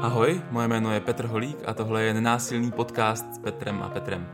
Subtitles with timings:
[0.00, 4.26] Ahoj, moje jméno je Petr Holík a tohle je nenásilný podcast s Petrem a Petrem.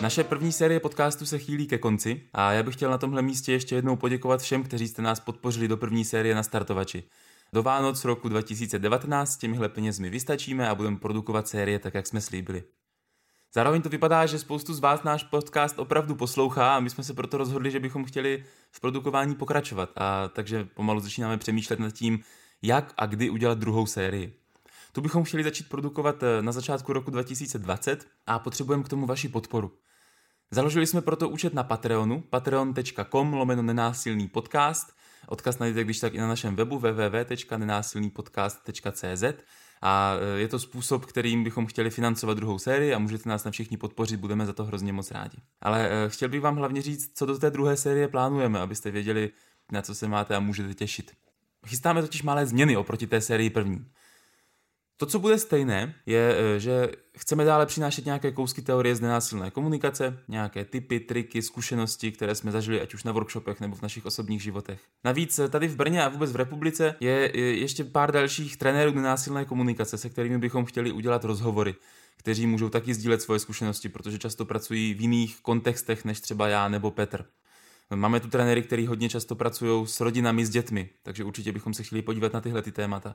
[0.00, 3.52] Naše první série podcastu se chýlí ke konci a já bych chtěl na tomhle místě
[3.52, 7.04] ještě jednou poděkovat všem, kteří jste nás podpořili do první série na startovači.
[7.52, 12.64] Do Vánoc roku 2019 těmihle penězmi vystačíme a budeme produkovat série tak, jak jsme slíbili.
[13.54, 17.14] Zároveň to vypadá, že spoustu z vás náš podcast opravdu poslouchá a my jsme se
[17.14, 19.90] proto rozhodli, že bychom chtěli v produkování pokračovat.
[19.96, 22.20] A takže pomalu začínáme přemýšlet nad tím,
[22.62, 24.34] jak a kdy udělat druhou sérii.
[24.92, 29.28] Tu bychom chtěli začít produkovat eh, na začátku roku 2020 a potřebujeme k tomu vaši
[29.28, 29.72] podporu.
[30.50, 34.97] Založili jsme proto účet na Patreonu, patreon.com lomeno nenásilný podcast.
[35.28, 39.24] Odkaz najdete když tak i na našem webu www.nenásilnýpodcast.cz
[39.82, 43.50] a e, je to způsob, kterým bychom chtěli financovat druhou sérii a můžete nás na
[43.50, 45.38] všichni podpořit, budeme za to hrozně moc rádi.
[45.60, 49.30] Ale e, chtěl bych vám hlavně říct, co do té druhé série plánujeme, abyste věděli,
[49.72, 51.12] na co se máte a můžete těšit.
[51.66, 53.86] Chystáme totiž malé změny oproti té sérii první.
[55.00, 59.50] To, co bude stejné, je, e, že chceme dále přinášet nějaké kousky teorie z nenásilné
[59.50, 64.06] komunikace, nějaké typy, triky, zkušenosti, které jsme zažili ať už na workshopech nebo v našich
[64.06, 64.80] osobních životech.
[65.04, 69.44] Navíc e, tady v Brně a vůbec v republice je ještě pár dalších trenérů nenásilné
[69.44, 71.74] komunikace, se kterými bychom chtěli udělat rozhovory,
[72.16, 76.68] kteří můžou taky sdílet svoje zkušenosti, protože často pracují v jiných kontextech než třeba já
[76.68, 77.24] nebo Petr.
[77.94, 81.82] Máme tu trenéry, kteří hodně často pracují s rodinami, s dětmi, takže určitě bychom se
[81.82, 83.14] chtěli podívat na tyhle ty témata.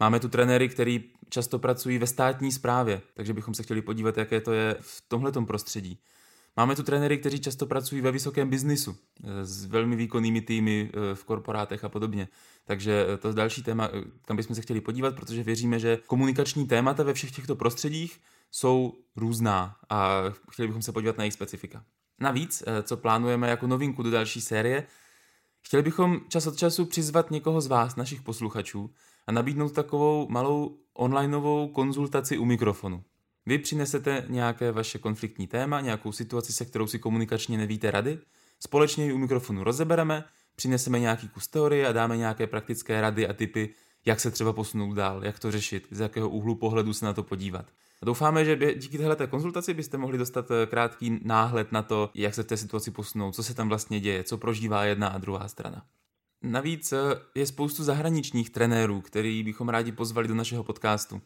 [0.00, 4.40] Máme tu trenéry, který často pracují ve státní správě, takže bychom se chtěli podívat, jaké
[4.40, 6.00] to je v tomhletom prostředí.
[6.56, 11.14] Máme tu trenéry, kteří často pracují ve vysokém biznisu eh, s velmi výkonnými týmy eh,
[11.14, 12.28] v korporátech a podobně.
[12.64, 13.90] Takže eh, to je další téma,
[14.24, 18.94] kam bychom se chtěli podívat, protože věříme, že komunikační témata ve všech těchto prostředích jsou
[19.16, 21.84] různá a chtěli bychom se podívat na jejich specifika.
[22.20, 24.86] Navíc, co plánujeme jako novinku do další série,
[25.62, 28.90] chtěli bychom čas od času přizvat někoho z vás, našich posluchačů,
[29.26, 33.02] a nabídnout takovou malou onlineovou konzultaci u mikrofonu.
[33.46, 38.18] Vy přinesete nějaké vaše konfliktní téma, nějakou situaci, se kterou si komunikačně nevíte rady,
[38.60, 40.24] společně ji u mikrofonu rozebereme,
[40.56, 43.74] přineseme nějaký kus teorie a dáme nějaké praktické rady a typy,
[44.06, 47.22] jak se třeba posunout dál, jak to řešit, z jakého úhlu pohledu se na to
[47.22, 47.66] podívat.
[48.02, 52.34] A doufáme, že díky této konzultaci byste mohli dostat eh, krátký náhled na to, jak
[52.34, 55.48] se v té situaci posunout, co se tam vlastně děje, co prožívá jedna a druhá
[55.48, 55.84] strana.
[56.46, 56.98] Navíc eh,
[57.34, 61.22] je spoustu zahraničních trenérů, který bychom rádi pozvali do našeho podcastu.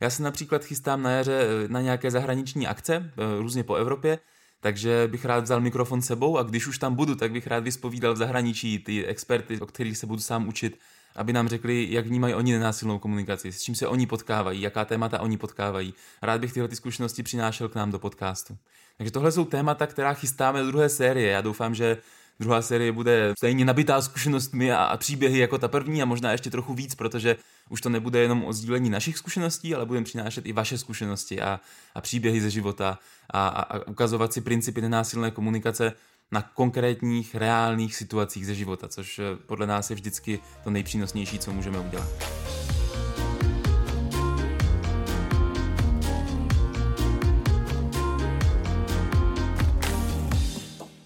[0.00, 4.18] Já se například chystám na jaře eh, na nějaké zahraniční akce, eh, různě po Evropě,
[4.60, 8.14] takže bych rád vzal mikrofon sebou a když už tam budu, tak bych rád vyspovídal
[8.14, 10.78] v zahraničí ty experty, o kterých se budu sám učit,
[11.16, 15.20] aby nám řekli, jak vnímají oni nenásilnou komunikaci, s čím se oni potkávají, jaká témata
[15.20, 15.94] oni potkávají.
[16.22, 18.56] Rád bych tyhle ty zkušenosti přinášel k nám do podcastu.
[18.96, 21.30] Takže tohle jsou témata, která chystáme do druhé série.
[21.30, 21.98] Já doufám, že
[22.40, 26.50] druhá série bude stejně nabitá zkušenostmi a, a příběhy jako ta první a možná ještě
[26.50, 27.36] trochu víc, protože
[27.68, 31.60] už to nebude jenom o sdílení našich zkušeností, ale budeme přinášet i vaše zkušenosti a,
[31.94, 32.98] a příběhy ze života
[33.30, 35.92] a, a, a ukazovat si principy nenásilné komunikace
[36.32, 41.52] na konkrétních, reálných situacích ze života, což eh, podle nás je vždycky to nejpřínosnější, co
[41.52, 42.43] můžeme udělat.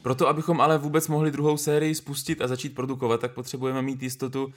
[0.09, 4.53] Proto, abychom ale vůbec mohli druhou sérii spustit a začít produkovat, tak potřebujeme mít jistotu,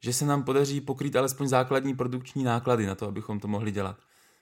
[0.00, 3.96] že se nám podaří pokrýt alespoň základní produkční náklady na to, abychom to mohli dělat.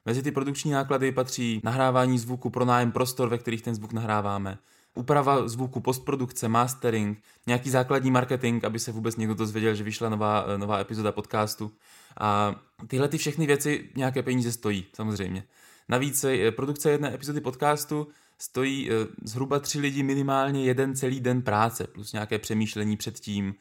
[0.07, 4.59] Mezi ty produkční náklady patří nahrávání zvuku, pro nájem prostor, ve kterých ten zvuk nahráváme,
[4.95, 10.47] úprava zvuku, postprodukce, mastering, nějaký základní marketing, aby se vůbec někdo dozvěděl, že vyšla nová,
[10.57, 11.73] nová epizoda podcastu.
[12.21, 12.55] A
[12.87, 15.45] tyhle ty všechny věci nějaké peníze stojí, samozřejmě.
[15.89, 18.09] Navíc eh, produkce jedné epizody podcastu
[18.41, 23.55] stojí eh, zhruba tři lidi minimálně jeden celý den práce, plus nějaké přemýšlení předtím,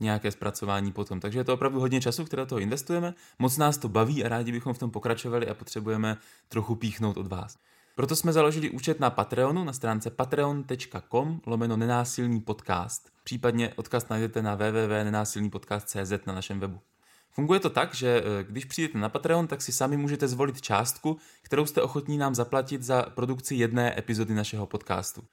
[0.00, 1.20] nějaké zpracování potom.
[1.20, 4.52] Takže je to opravdu hodně času, které toho investujeme, moc nás to baví a rádi
[4.52, 6.16] bychom v tom pokračovali a potřebujeme
[6.48, 7.58] trochu píchnout od vás.
[7.94, 13.10] Proto jsme založili účet na Patreonu na stránce patreon.com lomeno nenásilný podcast.
[13.24, 16.80] Případně odkaz najdete na www.nenásilnýpodcast.cz na našem webu.
[17.36, 21.16] Funguje to tak, že eh, když přijdete na Patreon, tak si sami můžete zvolit částku,
[21.42, 25.24] kterou jste ochotní nám zaplatit za produkci jedné epizody našeho podcastu.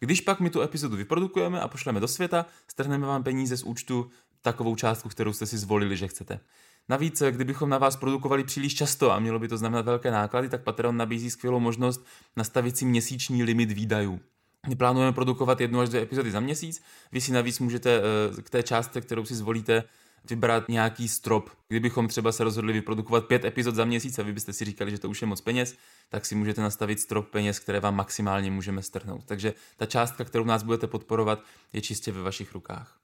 [0.00, 4.10] Když pak my tu epizodu vyprodukujeme a pošleme do světa, strhneme vám peníze z účtu
[4.42, 6.40] takovou částku, kterou jste si zvolili, že chcete.
[6.88, 10.48] Navíc, eh, kdybychom na vás produkovali příliš často a mělo by to znamenat velké náklady,
[10.48, 12.06] tak Patreon nabízí skvělou možnost
[12.36, 14.20] nastavit si měsíční limit výdajů.
[14.68, 16.82] My plánujeme produkovat jednu až dvě epizody za měsíc,
[17.12, 19.84] vy si navíc můžete eh, k té částce, kterou si zvolíte,
[20.30, 21.50] vybrat nějaký strop.
[21.68, 24.98] Kdybychom třeba se rozhodli vyprodukovat pět epizod za měsíc a vy byste si říkali, že
[24.98, 25.76] to už je moc peněz,
[26.08, 29.24] tak si můžete nastavit strop peněz, které vám maximálně můžeme strhnout.
[29.24, 33.00] Takže ta částka, kterou nás budete podporovat, je čistě ve vašich rukách.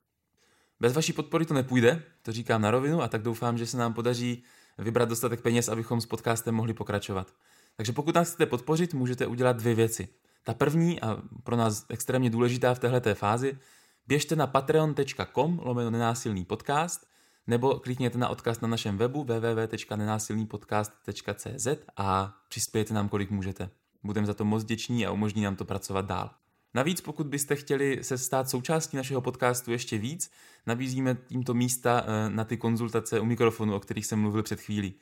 [0.81, 3.95] Bez vaší podpory to nepůjde, to říkám na rovinu a tak doufám, že se nám
[3.95, 4.43] podaří
[4.79, 7.33] vybrat dostatek peněz, abychom s podcastem mohli pokračovat.
[7.77, 10.09] Takže pokud nás chcete podpořit, můžete udělat dvě věci.
[10.45, 13.59] Ta první a pro nás extrémně důležitá v této fázi,
[14.07, 17.07] běžte na patreon.com lomeno nenásilný podcast
[17.47, 23.71] nebo klikněte na odkaz na našem webu www.nenásilnýpodcast.cz a přispějte nám, kolik můžete.
[24.03, 26.31] Budeme za to moc děční a umožní nám to pracovat dál.
[26.75, 30.31] Navíc, pokud byste chtěli se stát součástí našeho podcastu ještě víc,
[30.67, 34.95] nabízíme tímto místa eh, na ty konzultace u mikrofonu, o kterých jsem mluvil před chvílí.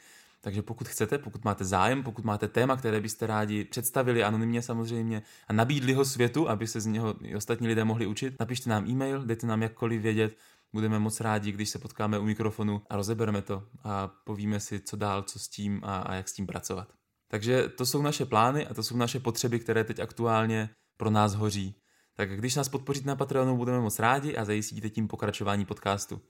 [0.45, 5.23] Takže pokud chcete, pokud máte zájem, pokud máte téma, které byste rádi představili anonymně samozřejmě
[5.49, 8.91] a nabídli ho světu, aby se z něho i ostatní lidé mohli učit, napište nám
[8.91, 10.37] e-mail, dejte nám jakkoliv vědět,
[10.73, 14.97] budeme moc rádi, když se potkáme u mikrofonu a rozebereme to a povíme si, co
[14.97, 16.89] dál, co s tím a, a jak s tím pracovat.
[17.29, 21.35] Takže to jsou naše plány a to jsou naše potřeby, které teď aktuálně pro nás
[21.35, 21.75] hoří.
[22.15, 26.21] Tak když nás podpoříte na Patreonu, budeme moc rádi a zajistíte tím pokračování podcastu.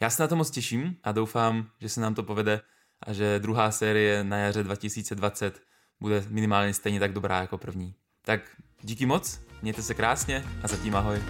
[0.00, 2.60] Já se na to moc těším a doufám, že se nám to povede
[3.02, 5.62] a že druhá série na jaře 2020
[6.00, 7.94] bude minimálně stejně tak dobrá jako první.
[8.24, 8.40] Tak
[8.82, 11.22] díky moc, mějte se krásně a zatím ahoj.